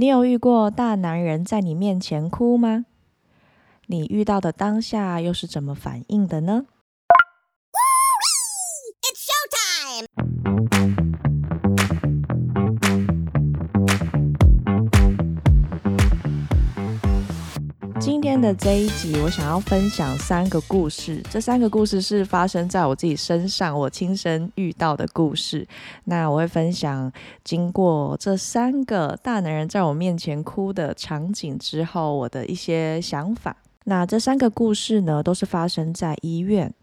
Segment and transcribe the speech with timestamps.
[0.00, 2.86] 你有遇过大男人在你面前哭吗？
[3.88, 6.64] 你遇到的当下又是怎么反应的呢？
[18.50, 21.22] 的这一集，我想要分享三个故事。
[21.30, 25.64] 这三个故事是发生在我自己身上，我亲身遇到的故事。
[26.06, 27.12] 那我会分享
[27.44, 33.56] 经过这三个大男人在我面前哭的场景之后，我的一些想法。
[33.84, 36.74] 那这三个故事呢，都是发生在医院。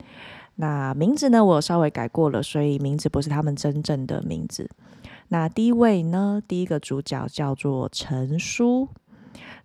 [0.55, 4.69] 那名字呢，我稍微改过了，所以名字不是他们真正的名字。
[5.27, 8.87] 那第一位呢，第一个主角叫做陈叔。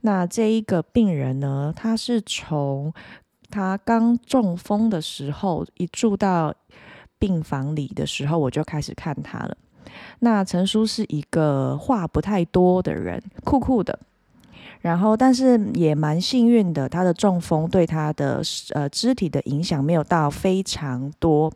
[0.02, 2.92] 那这一个病人呢，他是从
[3.51, 6.55] 他刚中风的时候，一住到
[7.19, 9.56] 病房里的时候，我就开始看他了。
[10.20, 13.98] 那陈叔是一个话不太多的人，酷酷的，
[14.80, 18.42] 然后但是也蛮幸运的，他的中风对他的
[18.75, 21.53] 呃肢体的影响没有到非常多。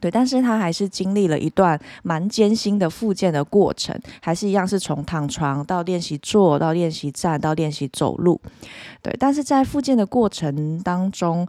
[0.00, 8.40] 对，但是他还是经历了一段蛮艰辛的复健的过程，还是一样是从躺床到练习坐，到练习站，到练习走路。
[9.02, 11.46] 对，但是在复健的过程当中，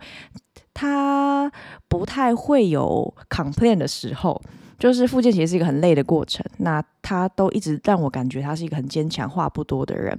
[0.74, 1.52] 他
[1.88, 4.42] 不太会有 complain 的时候。
[4.80, 10.18] 就是复健其实是一个很累的过程，那他都一直让我感觉他是一个很坚强、话不多的人，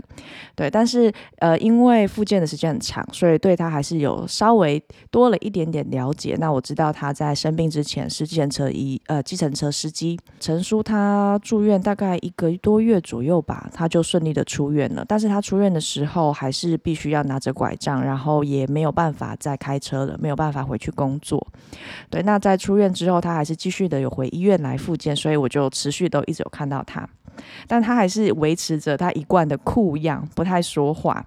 [0.55, 0.71] 对。
[0.71, 6.35] 但是呃，因为复健的时间很长，所以对他还是有稍微多了一点点了解。
[6.41, 10.19] 那我知道他在生病之前是计程车一呃计程车司机。
[10.41, 15.05] 陈叔他住院大概一个多月左右吧，他就顺利的出院了。
[15.07, 21.47] 但是他出院的时候还是必须要拿着拐杖，然后也没有办法再开车了，没有办法回去工作。
[22.09, 24.59] 对，那在出院之后，他还是继续的有回医院。
[24.63, 27.09] 来复健，所以我就持续都一直有看到他，
[27.67, 31.27] 但他还是维持着他一贯的酷样，不太说话。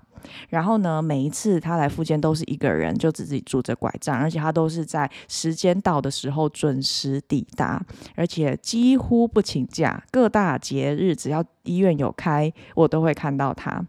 [0.49, 7.83] 然后呢，每一次他来附近都是一个人，就自己拄着拐杖，而且他都是在时间到的时候准时抵达，
[8.15, 10.03] 而且几乎不请假。
[10.11, 13.83] 各大节日只要医院有开，我都会看到他。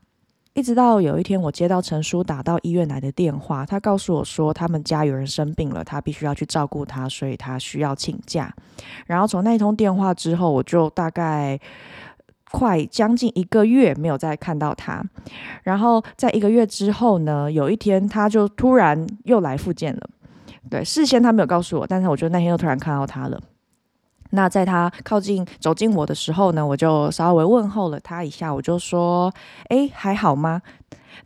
[0.54, 8.54] 一直到有一天，我接到陈叔打到医院来的电话，他告诉我说他们家有人生病了，他必须要去照顾他，所以他需要请假。
[9.06, 11.58] 然后从那一通电话之后，我就大概
[12.50, 15.02] 快将近一个月没有再看到他。
[15.62, 20.10] 然后在一个月之后呢，有一天他就突然又来复健了。
[20.68, 23.40] 对，事先他没有告诉我，但是我觉得那天又突然看到他了。
[24.34, 29.32] 那在他靠近走近我的时候呢，我就稍微问候了他一下，我就说
[29.68, 30.60] ：“哎，还好吗？”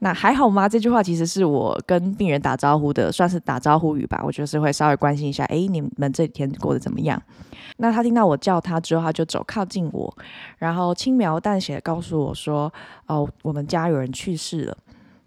[0.01, 0.69] 那还好吗？
[0.69, 4.21] 这句话其实是我跟病人打招呼的，算是打招呼语吧。
[4.25, 7.23] 我就是会稍微关心一下，哎，你们这几天过得怎么样？
[7.79, 10.13] 那他听到我叫他之后，他就走靠近我，
[10.59, 12.73] 然后轻描淡写的告诉我说
[13.07, 14.77] ：“哦，我们家有人去世了。”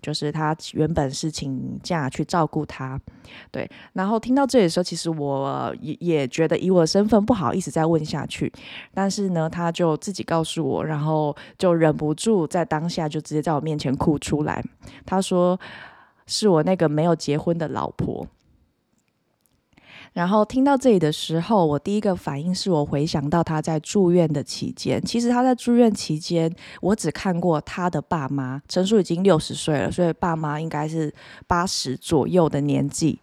[0.02, 3.00] 就是他原本是请假去照顾他，
[3.52, 3.70] 对。
[3.94, 8.52] 然后听到这里的时候，其实我也也觉得以我的身份不好意思再问下去，
[8.94, 14.64] 但是呢，他就自己告诉我，然后就忍不住在当下就直接在我面前哭出来。
[15.06, 15.60] 他说
[16.26, 18.26] ：“是我那个没有结婚的老婆。”
[20.14, 25.02] 然后听到这里的时候，我第一个反应是我回想到他在住院的期间。
[25.04, 28.62] 其实他在住院期间，我只看过他的爸妈。
[28.68, 31.14] 陈叔已经六十岁了，所以爸妈应该是
[31.48, 33.20] 八十左右的年纪。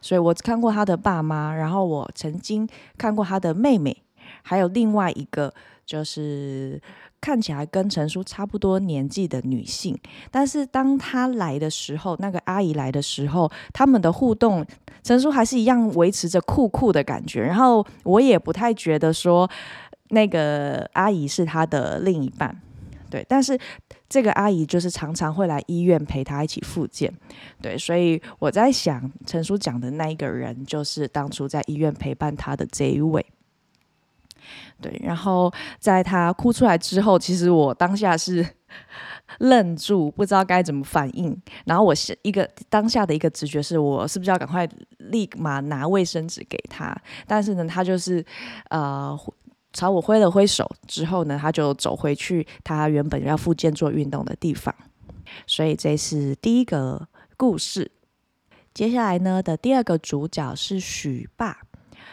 [0.00, 4.02] 所以我只看过他的爸妈，然后我曾经看过他的妹妹，
[4.42, 5.52] 还有另外一个
[5.84, 6.80] 就是。
[7.20, 9.98] 看起来跟陈叔差不多年纪的女性，
[10.30, 14.64] 但是当她来的时候，那个阿姨来的时候，他们的互动，
[15.02, 17.42] 陈叔还是一样维持着酷酷的感觉。
[17.42, 19.48] 然后我也不太觉得说
[20.08, 22.58] 那个阿姨是他的另一半，
[23.10, 23.24] 对。
[23.28, 23.58] 但是
[24.08, 27.12] 这个阿姨就是常常会来医院陪他一起复健，
[27.60, 27.76] 对。
[27.76, 33.24] 所以我在想，陈叔讲的那一个人，就是当初在医院陪伴他的这一位。
[34.80, 38.46] 对，然后在他哭出来之后，其实我当下是
[39.38, 41.36] 愣住，不知道该怎么反应。
[41.64, 44.68] 然后我是一个当下的一个直觉是，我是不是要赶快
[44.98, 46.96] 立马拿卫生纸给他？
[47.26, 48.24] 但是呢，他就是
[48.70, 49.18] 呃
[49.72, 54.74] 朝我挥了挥手之后呢，他就走回去他原本要复健做运动的地方。
[55.46, 57.06] 所以这是第一个
[57.36, 57.92] 故事。
[58.74, 61.58] 接下来呢的第二个主角是许爸。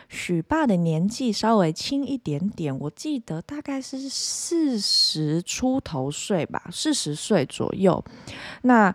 [0.09, 8.03] 许爸的年纪稍微轻一点点，我记得大概是四十出头岁吧，四十岁左右。
[8.61, 8.93] 那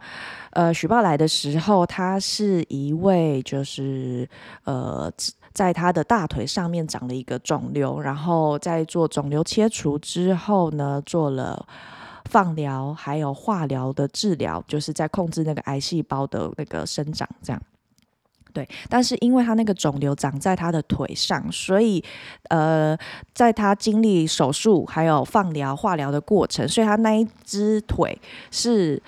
[0.50, 4.29] 呃，许爸来的时候，他是一位就是
[4.64, 5.12] 呃，
[5.53, 11.67] 在他的大腿上面长了一个肿瘤，然后在做肿瘤切除之后呢，做了
[12.31, 17.62] 放疗还有化疗的治疗，就是在控制那个癌细胞的那个生长，这样。
[18.53, 22.03] 对，但是因为他那个肿瘤长在他的腿上，所以
[22.49, 22.97] 呃，
[23.35, 28.19] 在他经历手术还有放疗、化疗的过程，所以他那一只腿
[28.51, 29.03] 是。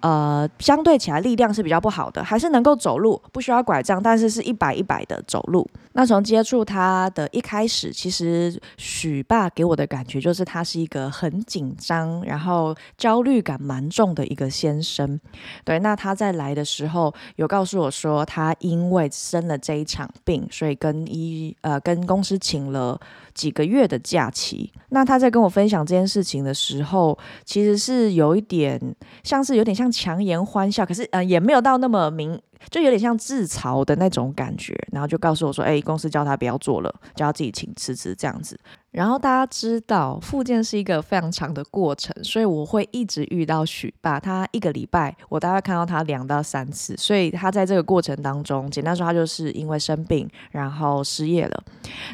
[0.00, 5.66] 呃，相对起来力量是比较不好的，还是能够走路，不需要拐杖，但是是一摆一摆的走路。
[5.92, 15.18] 那从接触他的一开始，其实许爸给我的感觉就是他是一个很紧张，然后焦虑感蛮重的一个先生。
[15.64, 23.00] 对，那他在来的时候有告诉我说，他因为生了这一场病，所以跟医呃跟公司请了。
[23.36, 28.80] 几个月的假期，那他在跟我分享这件事情的时候，其实是有一点
[29.24, 32.40] 像是有点像强颜欢笑，可是呃也没有到那么明，
[32.70, 38.58] 就有点像自嘲的那种感觉，然后就告诉我说：“哎，公司叫他不要做了，叫他自己请辞职这样子。”
[38.92, 51.62] 然后大家知道复健是一个非常长的过程，所以我会一直遇到许爸，他一个礼拜我大概看到他两到三次，所以他在这个过程当中，简单说，他就是因为生病，然后失业了。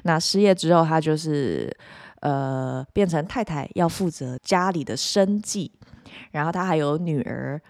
[0.03, 1.73] 那失业之后，他就是
[2.19, 5.71] 呃变成太太要负责家里的生计，
[6.33, 7.61] 然后他还有女儿。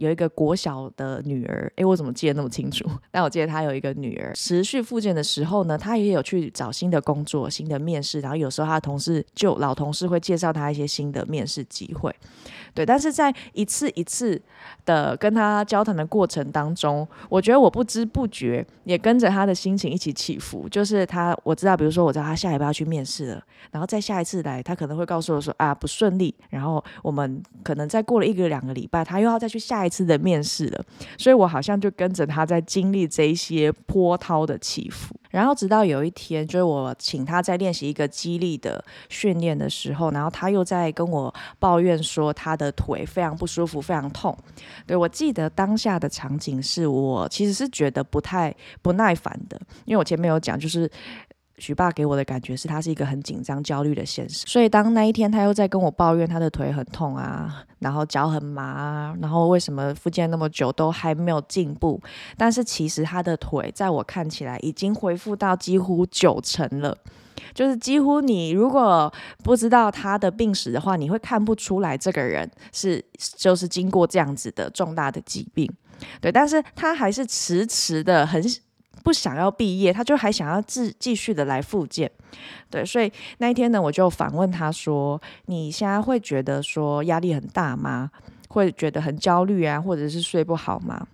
[0.00, 2.88] 有一个国小的女儿，诶，我怎么记得那么清楚？
[3.12, 4.32] 但我记得他有一个女儿。
[4.34, 12.14] 持续复健的时候呢，他也有去找新的工作、新的面试，然后有时候他的同事就老同事会介绍他一些新的面试机会。
[12.72, 14.40] 对，但是在一次一次
[14.86, 20.68] 的跟他交谈的过程当中，我觉得我不知不觉也跟着他的心情一起起伏。
[20.68, 23.42] 就是他，我知道，比如说我知道他下一步要去面试了，
[23.72, 30.84] 然后再下一次来，他可能会告诉我说啊不顺利，然后我们可能再过了一个两个礼拜，他又要再去下一次的面试了，
[31.18, 35.14] 所以我好像就跟着他在经历这一些波涛的起伏。
[35.30, 44.36] 然后直到有一天，就是我请他在练习一个激励的训练的时候，然后他又在跟我抱怨说他的腿非常不舒服，非常痛。
[44.86, 50.90] 对我记得当下的场景是我其实是觉得不太不耐烦的，因为我前面有讲就是。
[51.60, 62.00] 许爸给我的感觉是他是一个很紧张、焦虑的先生，所以当那一天他又在跟我抱怨他的腿很痛啊，然后脚很麻啊，然后为什么复健那么久都还没有进步？
[62.36, 66.96] 但是其实他的腿在我看起来已经恢复到几乎九成了，
[67.54, 69.12] 就是几乎你如果
[69.44, 73.04] 不知道他的病史的话，你会看不出来这个人是
[73.36, 75.70] 就是经过这样子的重大的疾病，
[76.20, 78.42] 对，但是他还是迟迟的很。
[79.02, 82.10] 不想要毕业，他就还想要继继续的来复健，
[82.68, 88.10] 对，所以那一天呢，我就反问他说：“你现在会觉得说压力很大吗？
[88.48, 91.06] 会觉得很焦虑啊，或者是睡不好吗？”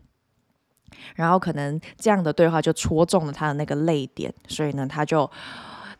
[1.14, 5.30] 然后可能这样的对话就戳中了他的那个泪点，所以呢，他就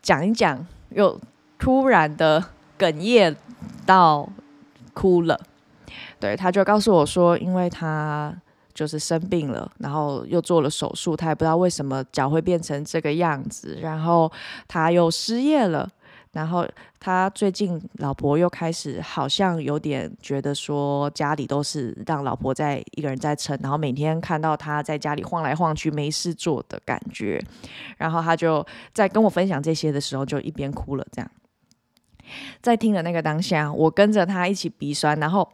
[0.03, 1.21] 讲一讲，又
[1.59, 2.43] 突然的
[2.79, 3.37] 哽咽
[3.85, 4.29] 到
[4.93, 5.41] 哭了。
[6.19, 8.35] 对，他就告诉我说，因为他。
[8.76, 14.31] 就是生病了，然后又做了手术，他也不知道为什么脚会变成这个样子，然后
[14.69, 15.88] 他又失业了，
[16.32, 16.69] 然后
[17.00, 27.43] 他最近老婆又开始好像有点觉得说家里都是让老婆在一个人在撑，然后每天看到他在家里晃来晃去没事做的感觉，
[27.96, 31.31] 然后他就在跟我分享这些的时候就一边哭了，这样
[32.61, 35.49] 在听的那个当下，我跟着他一起鼻酸，然后。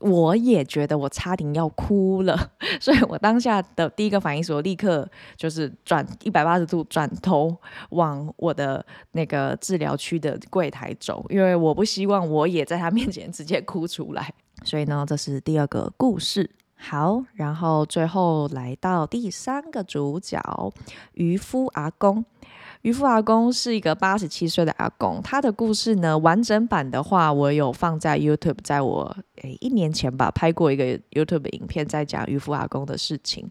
[0.00, 7.56] 我也觉得我差点要哭了， 所以我当下的第一个反应是我立刻就是转一百八十度转头
[7.90, 14.32] 往我的那个治疗区的柜台走，因为我不希望我也在他面前直接哭出来。
[14.64, 16.50] 所以呢，这是第二个故事。
[16.76, 20.40] 好，然后最后来到第三个主角
[21.12, 22.24] 渔夫阿公。
[22.82, 33.46] 渔夫阿公是一个八十七岁的阿公，他的故事呢，完整版的话，我有放在 YouTube，在我诶一年前吧拍过一个 YouTube 影片，在讲渔夫阿公的事情。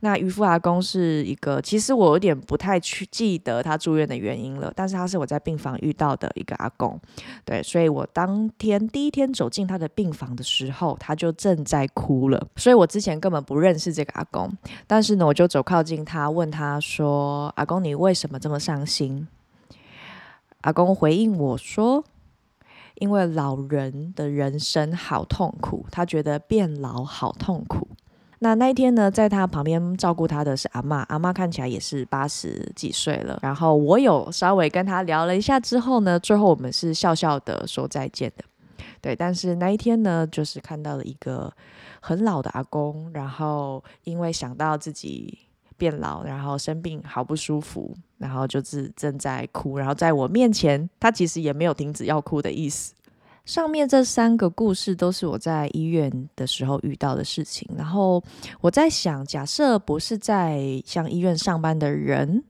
[0.00, 7.00] 那渔夫阿公是一个，其实我有点不太去记得他住院的原因了，但是他是我在病房遇到的一个阿公，
[7.44, 14.52] 对，所以我当天第一天走进他的病房的时候，他就正在哭了，所以我之前根本不认识这个阿公，
[14.88, 19.28] 但是呢，我就走靠近他，问他说：“阿公，你为什么这么伤？”伤心，
[20.62, 22.02] 阿公回应我说
[22.96, 27.86] ：“因为老人的人生好痛苦，他觉得变老好痛苦。”
[28.40, 33.38] 那那一天呢，在他旁边照顾他的是阿妈，阿妈看起来也是八十几岁了。
[33.42, 38.44] 然后我有稍微跟他聊了一下之后呢，最后我们是笑笑的说再见的。
[39.02, 41.52] 对，但是那一天呢，就是看到了一个
[42.00, 45.40] 很老的阿公，然后因为想到自己。
[45.78, 52.94] 变老，然后生病，好不舒服，然后就是正在哭，然后在我面前，他其实也没有停止要哭的意思。
[53.44, 57.68] 上面这三个故事都是我在医院的时候遇到的事情。
[57.76, 58.22] 然后
[58.60, 62.44] 我在想，假设不是在像医院上班的人，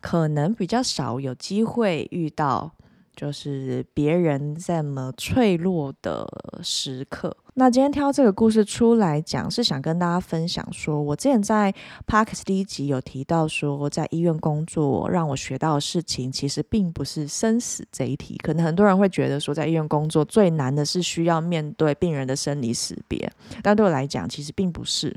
[0.00, 2.72] 可能比较少有机会遇到。
[3.14, 6.26] 就是别人这么脆弱的
[6.62, 7.36] 时刻。
[7.54, 11.74] 那今天挑这个故事出来讲，是想跟大家分享，说我之前在
[12.06, 18.38] Parks 第一集有提到，说在医院工作让我学到的事情，其实并不是生死这一题。
[18.42, 23.30] 可能很多人会觉得说，在医院工作最难的是需要面对病人的生离死别，
[23.62, 25.14] 但对我来讲，其实并不是。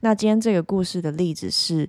[0.00, 1.88] 那今天这个故事的例子是。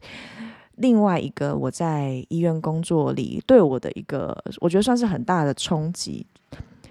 [0.78, 6.26] 另外一个我在医院工作里对我的一个，我觉得算是很大的冲击，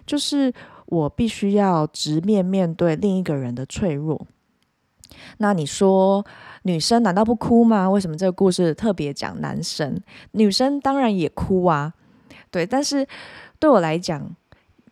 [0.05, 0.53] 就是
[0.87, 4.27] 我必须要直面面对另一个人的脆弱。
[5.39, 6.25] 那你说
[6.63, 7.89] 女生难道不哭吗？
[7.89, 9.99] 为什么这个故事特别讲男生？
[10.33, 11.95] 女生当然也哭啊，
[12.51, 12.67] 对。
[12.67, 13.07] 但是
[13.59, 14.35] 对我来讲，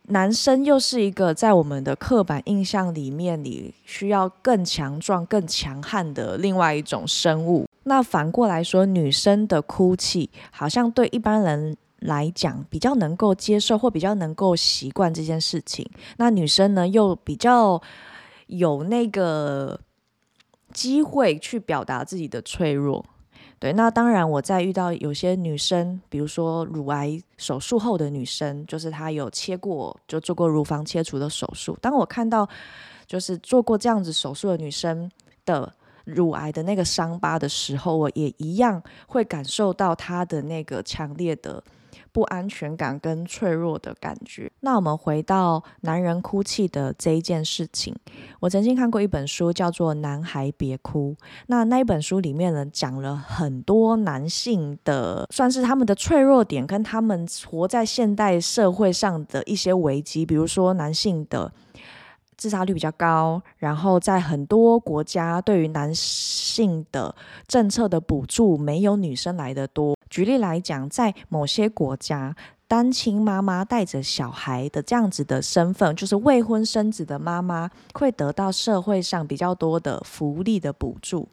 [0.07, 7.67] 男生又是一个在我们的刻板印象里面，你需要更强壮、更强悍的另外一种生物。
[7.87, 15.87] 那反过来说，女生的哭泣好像对一般人来讲比较能够接受，或比较能够习惯这件事情。
[16.17, 17.79] 那女生呢，又比较
[18.47, 19.79] 有那个
[20.73, 23.05] 机会去表达自己的脆弱。
[23.59, 31.77] 对，那当然，我在遇到有些女生，比如说乳癌手术后的女生，就是她有切过，就做过乳房切除的手术。
[31.79, 32.49] 当我看到
[33.05, 35.11] 就是做过这样子手术的女生
[35.45, 35.71] 的。
[36.05, 41.63] 乳癌的那个伤疤的时候，我也一样会感受到他的那个强烈的
[42.11, 44.49] 不安全感跟脆弱的感觉。
[44.61, 47.93] 那我们回到男人哭泣的这一件事情，
[48.39, 51.15] 我曾经看过一本书，叫做《男孩别哭》。
[51.47, 61.51] 那那一本书里面呢，讲了很多男性的，算是他们的脆弱点，跟他们活在现代社会上的一些危机，比如说男性的。
[62.37, 67.13] 自杀率比较高，然后在很多国家，对于男性的
[67.47, 69.95] 政策的补助没有女生来的多。
[70.09, 72.35] 举例来讲，在某些国家，
[72.67, 81.27] 单亲妈妈带着小孩的这样子的身份，就是未婚生子的妈妈，会得到社会上比较多的福利的补助，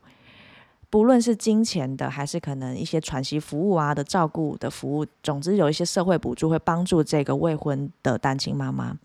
[0.90, 8.96] 不论是金钱的，还是可能一些喘息服务啊的照顾的服务，总之有一些社会补助会帮助这个未婚的单亲妈妈。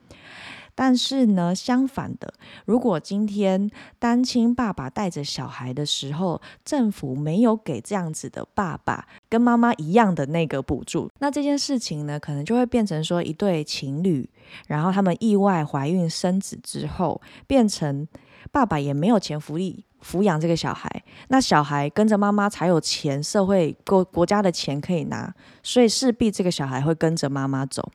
[0.79, 2.31] 但是呢，相反的，
[2.65, 3.67] 如果今天
[3.97, 14.29] 单亲爸爸带着小孩的时候，政府没有给这样子的爸爸跟妈妈一样的那个补助，那这件事情呢，可能就会变成说一对情侣，
[14.67, 18.07] 然后他们意外怀孕生子之后，变成
[18.51, 27.91] 爸爸也没有钱福利抚养这个小孩，那小孩跟着妈妈才有钱，社会国国家的钱可以拿，所以势必这个小孩会跟着妈妈走。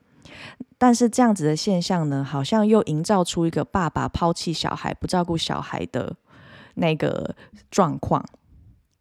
[0.79, 6.15] 但是这样子的现象呢，好像又营造出一个爸爸抛弃小孩、不照顾小孩的
[6.75, 7.35] 那个
[7.71, 8.25] 状况。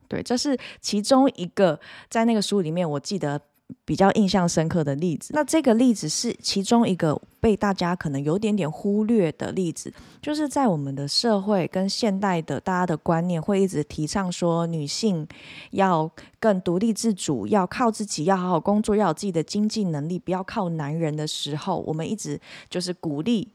[0.08, 3.42] 对，这是其中一个在那个书里面，我记得。
[3.86, 15.28] 比较印象深刻的例子，那这个例子是其中一个被大家可能有点点忽略的例子，就是在我们的社会跟现代的大家的观念会一直提倡说女性
[15.72, 16.10] 要
[16.40, 23.54] 更独立自主，要靠自己，要好好工作，要有自己的经济能力，不要靠男人的时候，我们一直就是鼓励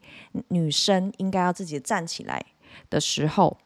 [0.49, 2.45] 女生应该要自己站起来
[2.89, 3.57] 的时候，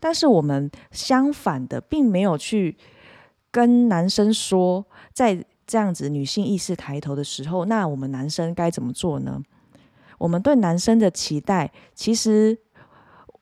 [0.00, 2.76] 但是我们相反的，并没有去
[3.50, 5.44] 跟男生说在。
[5.72, 9.40] 这样子，女性意识抬头的时候，那我们男生该怎么做呢？
[10.18, 12.58] 我们对男生的期待，其实。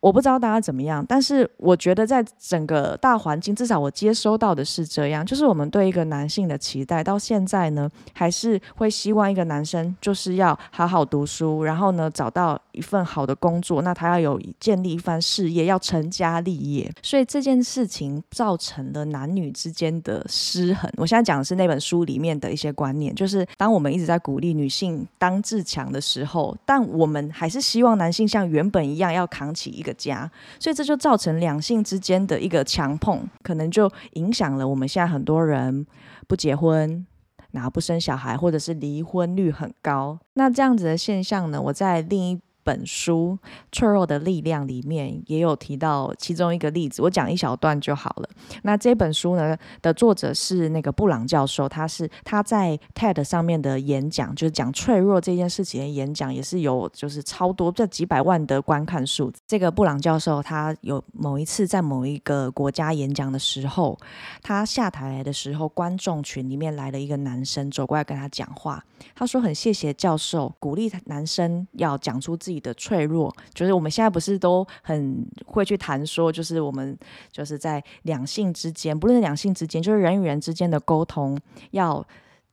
[0.01, 16.91] 我不知道大家怎么样，但是我觉得在整个大环境，至少我接收到的是这样，就是我们对一个男性的期待，到现在呢，还是会希望一个男生就是要好好读书，然后呢找到一份好的工作，那他要有建立一番事业，要成家立业。
[17.03, 20.91] 所以这件事情造成了男女之间的失衡。
[20.97, 29.90] 我现在讲的是那本书里面的一些观念，就是当我们一直在鼓励女性当自强的时候，但我们还是希望男性像原本一样要扛起一个。
[29.95, 35.87] 家，所以这就造成两性之间的一个强碰，可能就影响了我们现在很多人
[36.27, 37.07] 不结婚，
[37.53, 40.19] 然后不生小孩，或者是离婚率很高。
[40.35, 43.39] 那这样子的现象呢，我在另一本书
[43.73, 48.29] 《脆弱的力量》里面也有提到其中一个例子，我讲一小段就好了。
[48.63, 59.33] 那这本书呢的作者是那个布朗教授，他是他在 TED 上面的演讲，就是讲脆弱这件事情的演讲，也是有就是超多这几百万的观看数。
[59.47, 63.99] 这个布朗教授他有某一次在某一个国家演讲的时候，
[64.43, 68.83] 他下台的时候，观众群里面来了一个男生走过来跟他讲话，
[69.15, 76.99] 他说很谢谢教授鼓励男生要讲出自自己的脆弱，就是我们现在不是都很会去谈说，就是我们
[77.31, 81.39] 就是在两性之间，不论是两性之间，就是人与人之间的沟通，
[81.71, 82.05] 要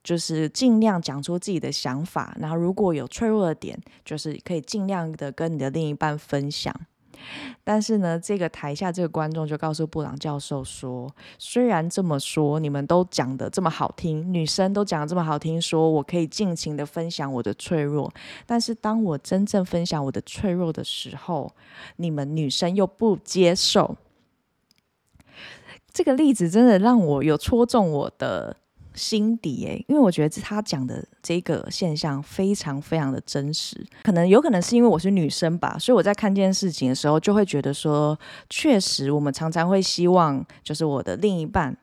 [0.04, 3.76] 就是尽量讲出自己的想法，然后如果有脆弱的点，
[4.06, 6.72] 就是可以尽量的跟你的另一半分享。
[7.64, 18.12] 但是呢，这个台下这个观众就告诉布朗教授说：“虽然这么说，你们都讲的这么好听，女生都讲的这么好听，说我可以尽情的分享我的脆弱，
[18.46, 21.54] 但是当我真正分享我的脆弱的时候，
[21.98, 23.98] 你们女生又不接受。”
[25.92, 28.58] 这个例子真的让我有戳中我的。
[28.98, 38.18] 心底诶，因为我觉得他讲的这个现象非常非常的真实，可能有可能是因为我是女生吧，所以我在看这件事情的时候，就会觉得说，
[38.50, 41.78] 确实我们常常会希望，就是我的另一半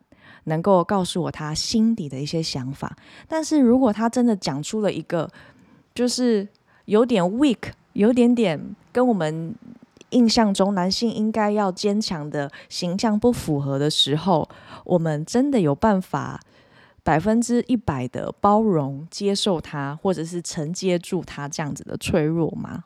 [0.45, 2.97] 能够告诉我他心底的一些想法，
[3.29, 5.31] 但是如果他真的讲出了一个，
[5.95, 6.47] 就是
[6.87, 9.55] 有点 weak，有点点跟我们
[10.11, 14.49] 印象中男性应该要坚强的形象不符合的时候，
[14.85, 16.41] 我们真的有办法。
[17.05, 22.85] 百分之一百的包容、接受他，或者是承接住他这样子的脆弱吗？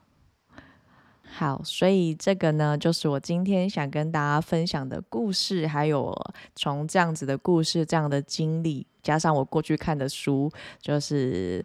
[1.22, 6.12] 好，所以这个呢，就是我今天想跟大家分享的故事，还有
[6.56, 11.64] 从这样子的故事、这样的经历，加上我过去看的书，就是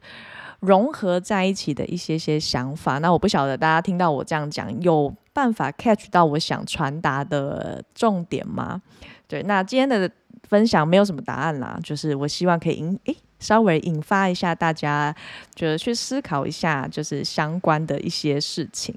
[0.60, 3.00] 融合在一起的一些些想法。
[3.00, 8.80] 那我不晓得大家听到我这样讲，有办法 catch 到我想传达的重点吗？
[9.28, 10.12] 对，那今天的。
[10.48, 15.16] 分享没有什么答案啦，就是我希望可以引诶稍微引发一下大家，
[15.56, 18.96] 就是去思考一下，就是相关的一些事情。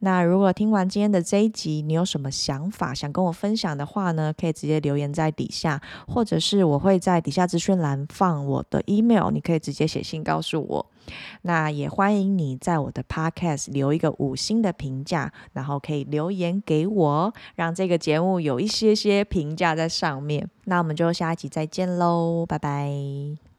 [0.00, 4.32] 那如果听完今天的这一集，你有什么想法想跟我分享的话呢？
[4.38, 10.86] 可以直接留言在底下，或者是我会在底下资讯栏放我的 email，你可以直接写信告诉我。
[11.42, 20.48] 那也欢迎你在我的 podcast 留一个五星的评价，然后可以留言给我，让这个节目有一些些评价在上面。
[20.64, 23.55] 那我们就下一集再见喽，拜拜。